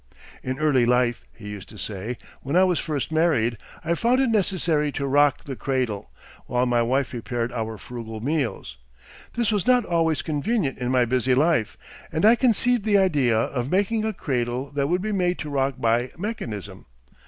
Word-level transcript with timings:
"In 0.41 0.57
early 0.57 0.87
life," 0.87 1.25
he 1.31 1.47
used 1.49 1.69
to 1.69 1.77
say, 1.77 2.17
"when 2.41 2.55
I 2.55 2.63
was 2.63 2.79
first 2.79 3.11
married, 3.11 3.59
I 3.85 3.93
found 3.93 4.19
it 4.19 4.31
necessary 4.31 4.91
to 4.93 5.05
rock 5.05 5.43
the 5.43 5.55
cradle, 5.55 6.09
while 6.47 6.65
my 6.65 6.81
wife 6.81 7.11
prepared 7.11 7.51
our 7.51 7.77
frugal 7.77 8.19
meals. 8.19 8.77
This 9.35 9.51
was 9.51 9.67
not 9.67 9.85
always 9.85 10.23
convenient 10.23 10.79
in 10.79 10.89
my 10.89 11.05
busy 11.05 11.35
life, 11.35 11.77
and 12.11 12.25
I 12.25 12.33
conceived 12.35 12.83
the 12.83 12.97
idea 12.97 13.37
of 13.39 13.69
making 13.69 14.03
a 14.03 14.11
cradle 14.11 14.71
that 14.71 14.87
would 14.89 15.03
be 15.03 15.11
made 15.11 15.37
to 15.37 15.51
rock 15.51 15.75
by 15.77 16.09
mechanism. 16.17 16.87